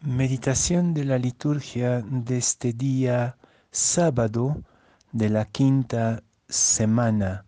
[0.00, 3.36] Meditación de la liturgia de este día
[3.72, 4.62] sábado
[5.10, 7.44] de la quinta semana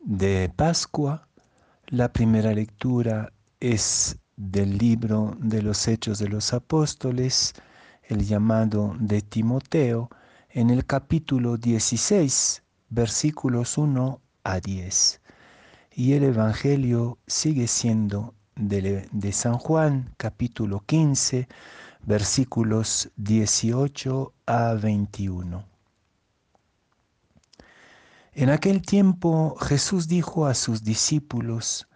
[0.00, 1.28] de Pascua.
[1.88, 7.52] La primera lectura es del libro de los Hechos de los Apóstoles,
[8.04, 10.08] el llamado de Timoteo,
[10.48, 15.20] en el capítulo 16, versículos 1 a 10.
[15.92, 21.48] Y el Evangelio sigue siendo de, San Juan, capítulo 15,
[22.02, 25.64] versículos 18 a 21.
[28.32, 31.88] En aquel tiempo Jesús dijo a sus discípulos,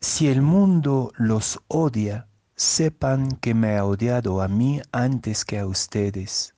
[0.00, 5.66] si el mundo los odia, sepan que me ha odiado a mí antes que a
[5.66, 6.54] ustedes.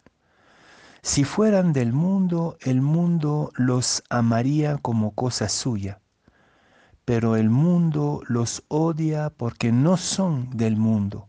[1.02, 6.00] Si fueran del mundo, el mundo los amaría como cosa suya
[7.06, 11.28] pero el mundo los odia porque no son del mundo,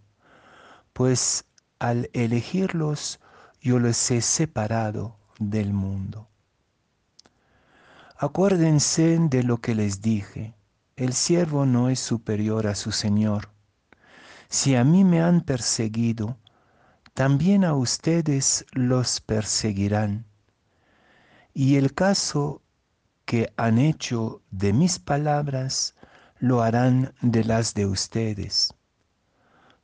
[0.91, 1.45] pues
[1.77, 3.19] al elegirlos
[3.61, 6.27] yo los he separado del mundo.
[8.17, 10.55] Acuérdense de lo que les dije,
[10.95, 13.49] el siervo no es superior a su Señor.
[14.49, 16.39] Si a mí me han perseguido,
[17.13, 20.25] también a ustedes los perseguirán.
[21.53, 22.63] Y el caso
[23.27, 25.95] que han hecho de mis palabras,
[26.39, 28.73] lo harán de las de ustedes.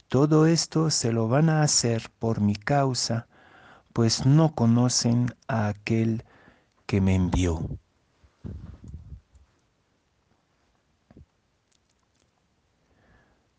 [0.07, 3.27] Todo esto se lo van a hacer por mi causa,
[3.91, 6.23] pues no conocen a aquel
[6.85, 7.67] que me envió.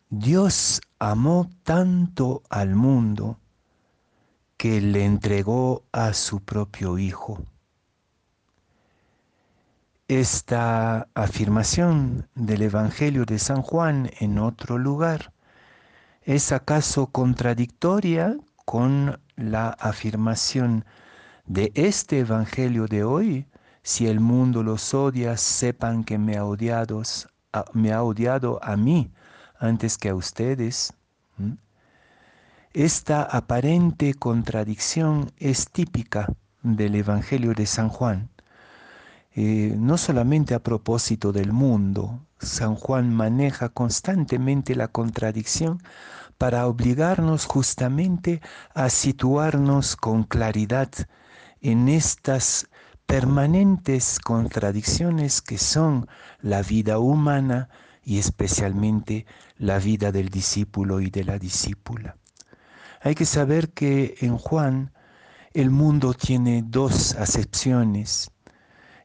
[0.09, 3.39] Dios amó tanto al mundo
[4.57, 7.45] que le entregó a su propio Hijo
[10.09, 15.33] esta afirmación del Evangelio de San Juan en otro lugar
[16.23, 20.85] es acaso contradictoria con la afirmación
[21.47, 23.47] de este Evangelio de hoy?
[23.83, 27.05] Si el mundo los odia, sepan que me ha, odiado,
[28.63, 29.13] a mí
[29.59, 30.95] antes que a ustedes.
[32.73, 38.34] Esta aparente contradicción es típica del Evangelio de San Juan.
[39.37, 45.83] Eh, no solamente a propósito del mundo, San Juan maneja constantemente la contradicción
[46.39, 48.41] para obligarnos justamente
[48.75, 50.89] a situarnos con claridad
[51.61, 52.69] en estas
[53.07, 56.09] permanentes contradicciones que son
[56.41, 57.69] la vida humana
[58.03, 62.17] y especialmente la vida del discípulo y de la discípula.
[63.01, 64.93] Hay que saber que en Juan
[65.53, 68.31] el mundo tiene dos acepciones.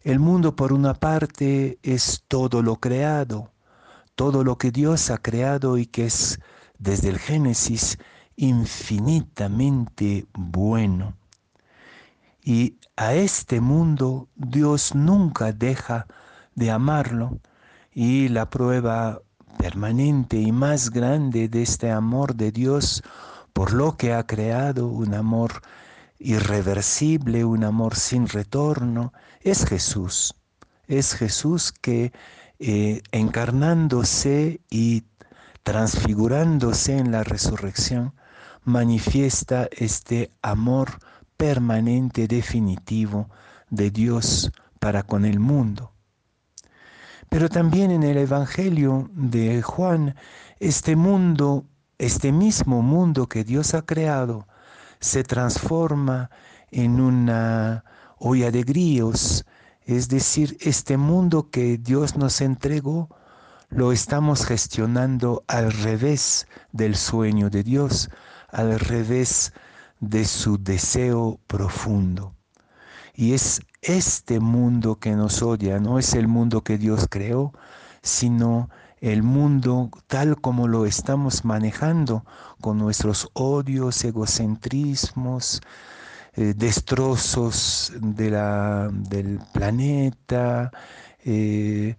[0.02, 3.52] El mundo por una parte es todo lo creado,
[4.16, 6.40] todo lo que Dios ha creado y que es
[6.78, 7.98] desde el Génesis
[8.38, 11.18] infinitamente bueno.
[12.42, 16.08] Y a este mundo Dios nunca deja
[16.56, 17.40] de amarlo
[17.92, 19.22] y la prueba
[19.58, 23.04] permanente y más grande de este amor de Dios
[23.52, 25.62] por lo que ha creado, un amor
[26.20, 30.36] irreversible, un amor sin retorno, es Jesús.
[30.88, 32.12] Es Jesús que
[32.60, 35.04] eh, encarnándose y
[35.64, 38.14] transfigurándose en la resurrección,
[38.64, 41.00] manifiesta este amor
[41.38, 43.30] permanente, definitivo
[43.70, 45.94] de Dios para con el mundo.
[47.30, 50.16] Pero también en el Evangelio de Juan,
[50.60, 51.66] este mundo,
[51.98, 54.49] este mismo mundo que Dios ha creado,
[55.00, 56.30] se transforma
[56.72, 57.84] en una
[58.18, 59.46] olla de grillos,
[59.86, 63.10] es decir, este mundo que Dios nos entregó,
[63.70, 68.10] lo estamos gestionando al revés del sueño de Dios,
[68.50, 69.54] al revés
[70.00, 72.36] de su deseo profundo.
[73.14, 77.54] Y es este mundo que nos odia, no es el mundo que Dios creó,
[78.02, 78.70] sino
[79.02, 82.26] el mundo tal como lo estamos manejando
[82.62, 85.62] con nuestros odios, egocentrismos,
[86.34, 90.72] eh, destrozos de la, del planeta,
[91.24, 91.96] eh,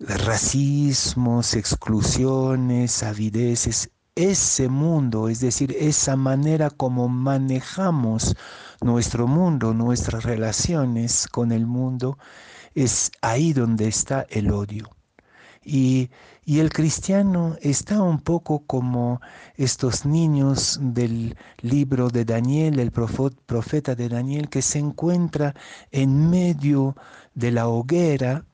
[0.00, 8.36] racismos, exclusiones, avideces, ese mundo, es decir, esa manera como manejamos
[8.80, 12.18] nuestro mundo, nuestras relaciones con el mundo,
[12.74, 14.90] es ahí donde está el odio.
[15.64, 16.10] Y,
[16.46, 19.20] el cristiano está un poco como
[19.56, 25.54] estos niños del libro de Daniel, el profeta de Daniel, que se encuentra
[25.90, 26.96] en medio
[27.34, 28.44] de la hoguera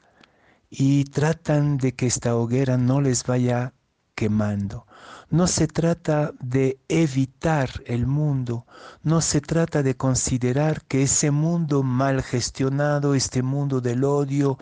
[0.70, 3.74] y tratan de que esta hoguera no les vaya
[4.14, 4.86] quemando.
[5.30, 8.66] No se trata de evitar el mundo,
[9.02, 14.58] no se trata de considerar que ese mundo mal gestionado, este mundo del odio,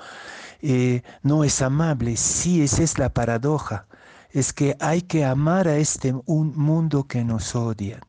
[0.61, 2.17] eh, no es amable.
[2.17, 3.87] Sí, esa es la paradoja.
[4.31, 8.01] Es que hay que amar a este un mundo que nos odia.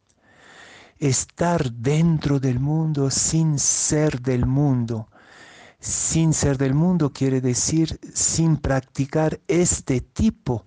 [0.98, 5.08] Estar dentro del mundo sin ser del mundo.
[5.80, 10.66] Sin ser del mundo quiere decir sin practicar este tipo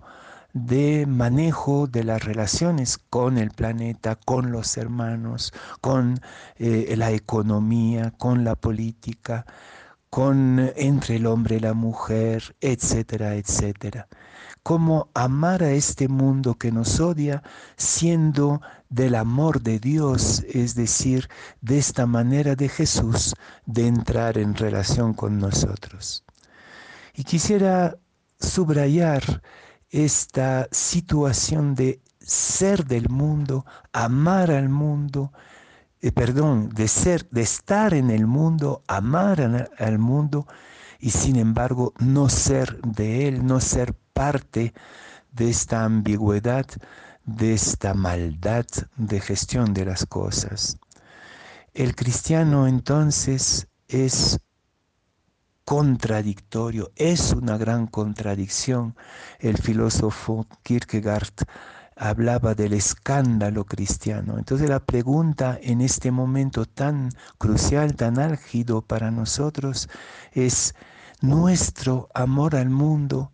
[0.53, 5.51] de manejo de las relaciones con el planeta, con los hermanos,
[5.81, 6.19] con
[6.57, 9.45] eh, la economía, con la política,
[10.13, 14.07] con entre el hombre y la mujer, etcétera, etcétera.
[14.61, 17.41] Cómo amar a este mundo que nos odia
[17.77, 21.29] siendo del amor de Dios, es decir,
[21.61, 23.33] de esta manera de Jesús
[23.65, 26.23] de entrar en relación con nosotros.
[27.15, 27.97] Y quisiera
[28.39, 29.41] subrayar
[29.89, 35.33] esta situación de ser del mundo, amar al mundo,
[36.03, 40.45] eh, perdón, de ser, de estar en el mundo, amar al mundo
[40.99, 44.73] y sin embargo no ser de él, no ser parte
[45.31, 46.65] de esta ambigüedad,
[47.23, 48.65] de esta maldad
[48.97, 50.77] de gestión de las cosas.
[51.73, 54.41] El cristiano entonces es
[55.63, 58.93] contradictorio, es una gran contradicción.
[59.39, 61.33] El filósofo Kierkegaard
[61.95, 64.37] hablaba del escándalo cristiano.
[64.37, 69.89] Entonces la pregunta en este momento tan crucial, tan álgido para nosotros
[70.31, 70.75] es,
[71.21, 73.31] ¿nuestro amor al mundo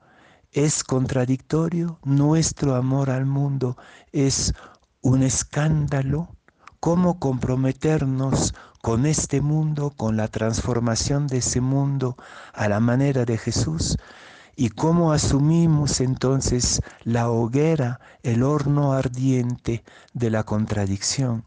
[0.51, 1.99] es contradictorio?
[2.03, 3.77] ¿Nuestro amor al mundo
[4.11, 4.53] es
[5.01, 6.35] un escándalo?
[6.79, 12.15] ¿Cómo comprometernos con este mundo, con la transformación de ese mundo
[12.53, 13.97] a la manera de Jesús?
[14.61, 21.45] ¿Y cómo asumimos entonces la hoguera, el horno ardiente de la contradicción?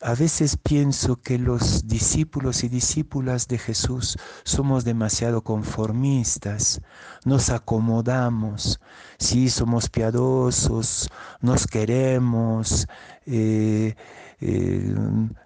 [0.00, 6.80] A veces pienso que los discípulos y discípulas de Jesús somos demasiado conformistas,
[7.24, 8.80] nos acomodamos,
[9.16, 11.08] sí somos piadosos,
[11.42, 12.88] nos queremos,
[13.24, 13.94] eh,
[14.40, 14.96] eh,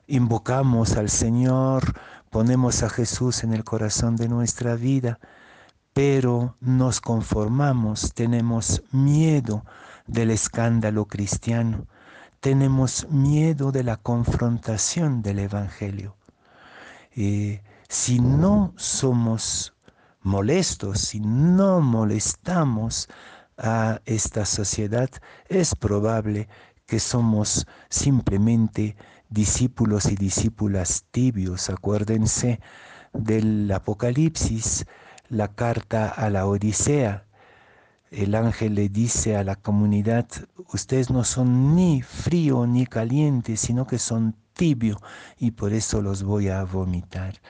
[0.07, 1.93] invocamos al Señor,
[2.31, 5.19] ponemos a Jesús en el corazón de nuestra vida,
[5.99, 9.65] pero nos conformamos, tenemos miedo
[10.07, 11.89] del escándalo cristiano
[12.41, 16.17] tenemos miedo de la confrontación del Evangelio.
[17.17, 19.75] Eh, si no somos
[20.21, 23.09] molestos, si no molestamos
[23.57, 25.11] a esta sociedad,
[25.49, 26.49] es probable
[26.87, 28.97] que somos simplemente
[29.31, 31.69] discípulos y discípulas tibios.
[31.71, 32.61] Acuérdense
[33.13, 34.87] del Apocalipsis,
[35.29, 37.25] la carta a la Odisea,
[38.11, 40.27] el ángel le dice a la comunidad,
[40.73, 44.99] ustedes no son ni frío ni caliente, sino que son tibio
[45.39, 47.41] y por eso los voy a vomitar.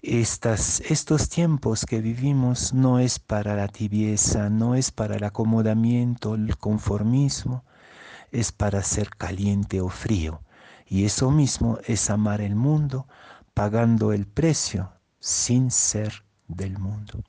[0.00, 6.36] Estas, estos tiempos que vivimos no es para la tibieza, no es para el acomodamiento,
[6.36, 7.64] el conformismo,
[8.30, 10.42] es para ser caliente o frío.
[10.86, 13.08] Y eso mismo es amar el mundo
[13.54, 17.22] pagando el precio sin ser del mundo.